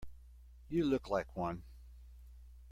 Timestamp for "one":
1.37-1.61